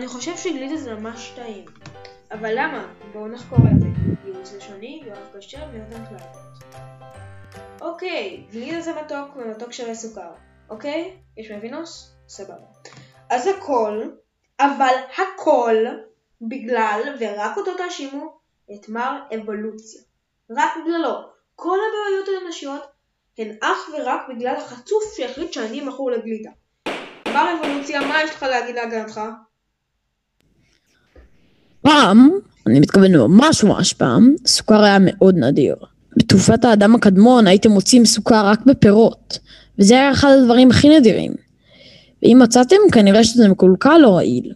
אני 0.00 0.08
חושב 0.08 0.36
שגלידה 0.36 0.76
זה 0.76 0.94
ממש 0.94 1.32
טעים. 1.36 1.64
אבל 2.30 2.52
למה? 2.54 2.92
בואו 3.12 3.28
נחקור 3.28 3.58
את 3.58 3.80
זה. 3.80 3.86
ייעוץ 4.24 4.52
לשוני, 4.52 5.02
יואב 5.06 5.18
כשר 5.38 5.58
ויונתן 5.72 6.04
קלייפורט. 6.06 6.82
אוקיי, 7.80 8.44
גלידה 8.50 8.80
זה 8.80 8.92
מתוק 8.92 9.36
ומתוק 9.36 9.72
שווה 9.72 9.94
סוכר. 9.94 10.30
אוקיי? 10.70 11.16
יש 11.36 11.50
מבינוס? 11.50 12.14
סבבה. 12.28 12.66
אז 13.30 13.46
הכל, 13.46 14.02
אבל 14.60 14.94
הכל, 15.18 15.76
בגלל, 16.42 17.16
ורק 17.20 17.56
אותו 17.56 17.70
תאשימו, 17.76 18.38
את 18.74 18.88
מר 18.88 19.20
אבולוציה. 19.34 20.00
רק 20.50 20.70
בגללו. 20.84 21.14
כל 21.56 21.78
הבעיות 21.78 22.28
האנושיות 22.42 22.82
הן 23.38 23.56
אך 23.62 23.90
ורק 23.94 24.20
בגלל 24.28 24.56
החצוף 24.56 25.16
שהחליט 25.16 25.52
שאני 25.52 25.80
מכור 25.80 26.10
לגלידה. 26.10 26.50
מר 27.28 27.54
אבולוציה, 27.54 28.00
מה 28.00 28.22
יש 28.22 28.30
לך 28.30 28.42
להגיד 28.42 28.74
להגנתך? 28.74 29.20
פעם, 31.82 32.30
אני 32.66 32.80
מתכוון 32.80 33.16
ממש 33.16 33.64
ממש 33.64 33.92
פעם, 33.92 34.34
סוכר 34.46 34.82
היה 34.82 34.98
מאוד 35.00 35.36
נדיר. 35.36 35.76
בתקופת 36.16 36.64
האדם 36.64 36.94
הקדמון 36.94 37.46
הייתם 37.46 37.70
מוצאים 37.70 38.04
סוכר 38.04 38.46
רק 38.46 38.60
בפירות, 38.66 39.38
וזה 39.78 39.94
היה 39.94 40.12
אחד 40.12 40.28
הדברים 40.40 40.70
הכי 40.70 40.98
נדירים. 40.98 41.32
ואם 42.22 42.38
מצאתם, 42.42 42.76
כנראה 42.92 43.24
שזה 43.24 43.48
מקולקל 43.48 44.00
או 44.04 44.14
רעיל. 44.14 44.52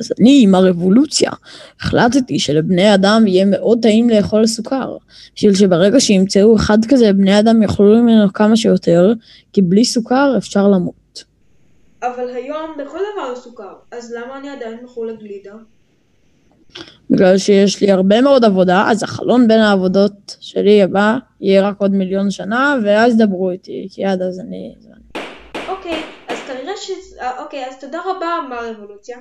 אז 0.00 0.12
אני, 0.20 0.40
עם 0.44 0.54
הרבולוציה, 0.54 1.30
החלטתי 1.80 2.38
שלבני 2.38 2.94
אדם 2.94 3.26
יהיה 3.26 3.44
מאוד 3.44 3.78
טעים 3.82 4.10
לאכול 4.10 4.46
סוכר, 4.46 4.96
בשביל 5.36 5.54
שברגע 5.54 6.00
שימצאו 6.00 6.56
אחד 6.56 6.78
כזה, 6.88 7.12
בני 7.12 7.38
אדם 7.38 7.62
יאכלו 7.62 8.02
ממנו 8.02 8.32
כמה 8.32 8.56
שיותר, 8.56 9.12
כי 9.52 9.62
בלי 9.62 9.84
סוכר 9.84 10.34
אפשר 10.38 10.68
למות. 10.68 11.24
אבל 12.02 12.30
היום 12.34 12.70
בכל 12.78 12.98
דבר 13.12 13.36
סוכר, 13.36 13.72
אז 13.90 14.12
למה 14.12 14.38
אני 14.38 14.48
עדיין 14.48 14.78
מכור 14.84 15.06
לגלידה? 15.06 15.52
בגלל 17.10 17.38
שיש 17.38 17.80
לי 17.80 17.90
הרבה 17.90 18.20
מאוד 18.20 18.44
עבודה, 18.44 18.84
אז 18.90 19.02
החלון 19.02 19.48
בין 19.48 19.60
העבודות 19.60 20.36
שלי 20.40 20.82
הבא 20.82 21.16
יהיה 21.40 21.68
רק 21.68 21.80
עוד 21.80 21.90
מיליון 21.90 22.30
שנה, 22.30 22.76
ואז 22.84 23.16
דברו 23.18 23.50
איתי, 23.50 23.88
כי 23.90 24.04
עד 24.04 24.22
אז 24.22 24.40
אני... 24.40 24.74
אוקיי, 25.68 26.02
אז 26.28 26.38
כנראה 26.46 26.76
ש... 26.76 26.90
אה, 27.20 27.42
אוקיי, 27.42 27.66
אז 27.66 27.80
תודה 27.80 28.00
רבה, 28.06 28.38
מר 28.48 28.70
אבולוציה. 28.70 29.18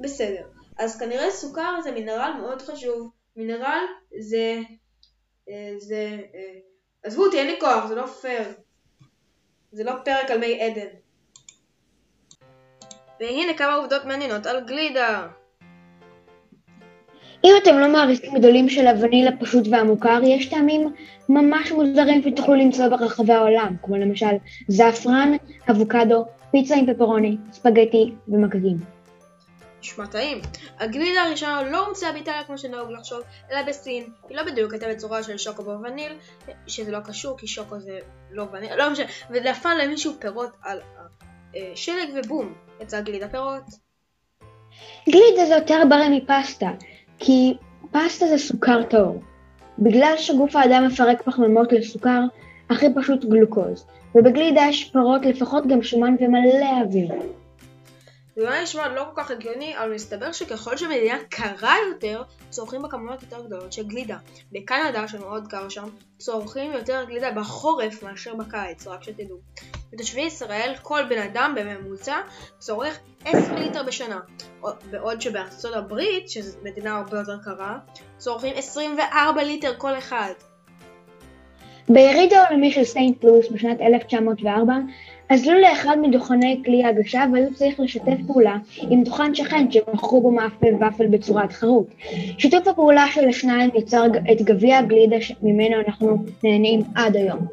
בסדר. 0.00 0.42
אז 0.78 0.98
כנראה 0.98 1.30
סוכר 1.30 1.80
זה 1.84 1.92
מינרל 1.92 2.32
מאוד 2.40 2.62
חשוב. 2.62 3.10
מינרל 3.36 3.82
זה... 4.20 4.58
אה, 5.48 5.74
זה... 5.78 6.18
אה, 6.34 6.58
עזבו 7.02 7.24
אותי, 7.24 7.38
אין 7.38 7.46
לי 7.46 7.56
כוח, 7.60 7.86
זה 7.86 7.94
לא 7.94 8.06
פייר. 8.06 8.48
זה 9.72 9.84
לא 9.84 9.92
פרק 10.04 10.30
על 10.30 10.38
מי 10.38 10.62
עדן. 10.62 10.86
והנה 13.20 13.58
כמה 13.58 13.74
עובדות 13.74 14.04
מעניינות 14.04 14.46
על 14.46 14.64
גלידה. 14.66 15.28
אם 17.46 17.52
אתם 17.62 17.78
לא 17.78 17.88
מעריצים 17.88 18.34
גדולים 18.34 18.68
של 18.68 18.86
הוונילה 18.86 19.30
פשוט 19.40 19.64
והמוכר, 19.70 20.20
יש 20.24 20.46
טעמים 20.46 20.92
ממש 21.28 21.72
מוזרים 21.72 22.22
שתוכלו 22.22 22.54
למצוא 22.54 22.88
ברחבי 22.88 23.32
העולם, 23.32 23.74
כמו 23.82 23.96
למשל 23.96 24.36
זעפרן, 24.68 25.32
אבוקדו, 25.70 26.24
פיצה 26.50 26.76
עם 26.76 26.94
פפרוני, 26.94 27.36
ספגטי 27.52 28.12
ומקגים. 28.28 28.76
נשמע 29.80 30.06
טעים. 30.06 30.40
הגלידה 30.78 31.22
הראשונה 31.22 31.62
לא 31.62 31.86
הומצאה 31.86 32.12
באיטליה 32.12 32.44
כמו 32.44 32.58
שנהוג 32.58 32.90
לחשוב, 32.90 33.20
אלא 33.50 33.62
בסין. 33.62 34.04
היא 34.28 34.36
לא 34.36 34.42
בדיוק 34.42 34.72
הייתה 34.72 34.86
בצורה 34.88 35.22
של 35.22 35.38
שוקו 35.38 35.62
בווניל, 35.62 36.12
שזה 36.66 36.92
לא 36.92 37.00
קשור 37.00 37.38
כי 37.38 37.46
שוקו 37.46 37.80
זה 37.80 37.98
לא 38.30 38.44
וניל, 38.52 38.74
לא 38.74 38.90
משנה, 38.90 39.06
ונפל 39.30 39.74
למישהו 39.82 40.12
פירות 40.18 40.50
על 40.62 40.80
השלג 41.54 42.08
ובום, 42.14 42.54
יצא 42.80 43.00
גלידה 43.00 43.28
פירות. 43.28 43.64
גלידה 45.08 45.46
זה 45.46 45.54
יותר 45.54 45.82
בריא 45.88 46.08
מפסטה, 46.08 46.70
כי 47.18 47.54
פסטה 47.90 48.26
זה 48.26 48.38
סוכר 48.38 48.82
טהור. 48.82 49.22
בגלל 49.78 50.14
שגוף 50.16 50.56
האדם 50.56 50.86
מפרק 50.86 51.22
פחמימות 51.22 51.72
לסוכר, 51.72 52.20
הכי 52.70 52.86
פשוט 52.94 53.24
גלוקוז, 53.24 53.86
ובגלידה 54.14 54.62
יש 54.68 54.90
פירות 54.92 55.26
לפחות 55.26 55.66
גם 55.66 55.82
שומן 55.82 56.14
ומלא 56.20 56.80
אוויר. 56.82 57.08
זה 58.36 58.42
אולי 58.42 58.62
נשמע 58.62 58.88
לא 58.88 59.04
כל 59.14 59.22
כך 59.22 59.30
הגיוני, 59.30 59.78
אבל 59.78 59.94
מסתבר 59.94 60.32
שככל 60.32 60.76
שמדינה 60.76 61.18
קרה 61.30 61.74
יותר, 61.92 62.22
צורכים 62.50 62.82
בה 62.82 62.88
כמויות 62.88 63.22
יותר 63.22 63.46
גדולות 63.46 63.72
של 63.72 63.86
גלידה. 63.86 64.16
בקנדה, 64.52 65.08
שמאוד 65.08 65.46
קר 65.48 65.68
שם, 65.68 65.88
צורכים 66.18 66.72
יותר 66.72 67.04
גלידה 67.08 67.30
בחורף 67.30 68.02
מאשר 68.02 68.34
בקיץ, 68.34 68.86
רק 68.86 69.02
שתדעו. 69.02 69.36
בתושבי 69.92 70.20
ישראל, 70.20 70.74
כל 70.82 71.02
בן 71.08 71.18
אדם 71.18 71.54
בממוצע 71.56 72.16
צורך 72.58 72.98
10 73.24 73.54
ליטר 73.54 73.82
בשנה, 73.82 74.20
בעוד 74.90 75.20
שבארצות 75.20 75.74
הברית, 75.74 76.30
שזו 76.30 76.58
מדינה 76.62 76.96
הרבה 76.98 77.18
יותר 77.18 77.38
קרה, 77.44 77.78
צורכים 78.18 78.52
24 78.56 79.42
ליטר 79.42 79.74
כל 79.78 79.98
אחד. 79.98 80.32
ביריד 81.88 82.32
העולמי 82.32 82.70
של 82.72 82.84
סיינט 82.84 83.20
לואיס 83.20 83.48
בשנת 83.50 83.80
1904, 83.80 84.74
אזלו 85.30 85.60
לאחד 85.60 85.96
מדוכני 86.02 86.62
כלי 86.64 86.84
ההגשה 86.84 87.24
והיו 87.32 87.54
צריך 87.54 87.80
לשתף 87.80 88.16
פעולה 88.26 88.56
עם 88.90 89.02
דוכן 89.04 89.34
שכן 89.34 89.70
שמכרו 89.70 90.20
בו 90.20 90.30
מאפה 90.30 90.66
וופל 90.66 91.06
בצורת 91.06 91.52
חרוט. 91.52 91.86
שיתוף 92.38 92.68
הפעולה 92.68 93.06
של 93.14 93.28
השניים 93.28 93.70
יצר 93.74 94.04
את 94.32 94.42
גביע 94.42 94.78
הגלידה 94.78 95.16
ממנו 95.42 95.76
אנחנו 95.86 96.24
נהנים 96.44 96.80
עד 96.94 97.16
היום. 97.16 97.46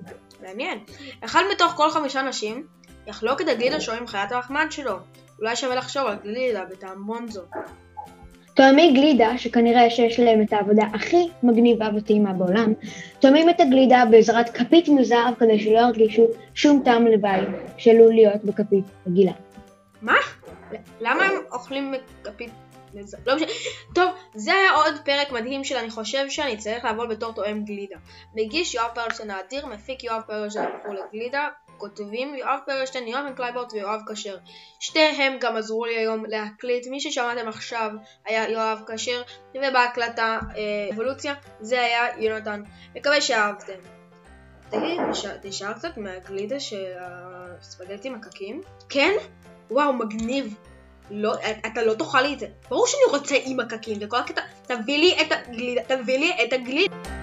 מעניין. 0.44 0.80
אחד 1.26 1.42
מתוך 1.52 1.72
כל 1.72 1.90
חמישה 1.90 2.22
נשים 2.22 2.68
יחלוק 3.08 3.42
את 3.42 3.48
הגלידה 3.48 3.80
שלו 3.80 3.94
עם 3.94 4.08
חיית 4.08 4.31
המחמד 4.31 4.66
שלו. 4.70 4.98
אולי 5.40 5.56
שווה 5.56 5.76
לחשוב 5.76 6.08
על 6.08 6.16
גלידה 6.24 6.64
בטעם 6.72 7.06
בונזו. 7.06 7.42
תואמי 8.54 8.92
גלידה, 8.94 9.38
שכנראה 9.38 9.90
שיש 9.90 10.20
להם 10.20 10.42
את 10.42 10.54
העבודה 10.54 10.84
הכי 10.94 11.30
מגניבה 11.44 11.90
וטעימה 11.96 12.34
בעולם, 12.34 12.74
טועמים 13.19 13.50
את 13.50 13.59
הגלידה 13.59 14.04
בעזרת 14.12 14.50
כפית 14.50 14.88
מזהב 14.88 15.36
כדי 15.40 15.59
שלא 15.59 15.80
ירגישו 15.80 16.28
שום 16.56 16.81
טעם 16.86 17.08
לוואי 17.08 17.42
שעלול 17.78 18.14
להיות 18.14 18.44
בכפית 18.44 18.86
רגילה. 19.08 19.31
מה? 20.02 20.16
למה 21.02 21.24
הם 21.24 21.31
אוכלים 21.52 21.94
כפית? 22.24 22.50
לא 23.26 23.36
משנה. 23.36 23.48
טוב, 23.96 24.12
זה 24.36 24.54
היה 24.54 24.72
עוד 24.72 24.94
פרק 25.06 25.31
מדהים 25.31 25.64
של 25.64 25.76
אני 25.76 25.90
חושב 25.90 26.30
שאני 26.30 26.58
צריך 26.58 26.86
לעבוד 26.86 27.09
בתור 27.09 27.34
טועם 27.34 27.63
גלידה. 27.64 27.96
מגיש 28.36 28.76
יואב 28.76 28.90
פרלשטיין 28.96 29.31
האדיר, 29.31 29.66
מפיק 29.66 30.04
יואב 30.04 30.22
פרלשטיין 30.28 30.70
לגלידה, 30.90 31.50
כותבים 31.78 32.36
יואב 32.36 32.59
פרלשטיין, 32.66 33.08
יואב 33.08 33.26
קלייבורט 33.36 33.74
ויואב 33.74 34.00
כשר. 34.12 34.38
שתיהם 34.80 35.38
גם 35.40 35.58
עזרו 35.58 35.86
לי 35.86 35.98
היום 35.98 36.26
להקליט, 36.26 36.88
מי 36.88 37.00
ששמעתם 37.00 37.48
עכשיו 37.48 37.90
היה 38.26 38.50
יואב 38.50 38.81
כשר, 38.88 39.22
ובהקלטה 39.56 40.40
אה, 40.56 40.94
אבולוציה 40.94 41.34
זה 41.60 41.81
היה 41.81 42.06
יונתן. 42.20 42.64
מקווה 42.96 43.22
שאהבתם. 43.22 43.80
תגיד, 44.70 45.02
נשאר 45.44 45.74
קצת 45.74 45.98
מהגלידה 45.98 46.60
של 46.60 46.94
הספגטי 46.98 48.10
מקקים? 48.10 48.62
כן? 48.90 49.14
וואו, 49.72 49.94
מגניב. 49.94 50.56
לא, 51.12 51.34
אתה 51.66 51.84
לא 51.84 51.94
תאכל 51.94 52.22
לי 52.22 52.34
את 52.34 52.40
זה. 52.40 52.47
ברור 52.69 52.88
שאני 52.88 53.19
רוצה 53.19 53.36
עם 53.46 53.58
מקקים, 53.58 53.97
וכל 54.02 54.18
הקטע, 54.18 54.41
תביא 54.68 54.97
לי 54.97 55.22
את 55.22 55.31
הגלידה, 55.31 55.81
תביא 55.88 56.18
לי 56.18 56.31
את 56.44 56.53
הגלידה. 56.53 57.22